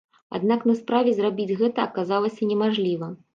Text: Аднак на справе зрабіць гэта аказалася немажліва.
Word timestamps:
Аднак 0.37 0.63
на 0.69 0.73
справе 0.79 1.13
зрабіць 1.19 1.55
гэта 1.61 1.85
аказалася 1.91 2.49
немажліва. 2.55 3.13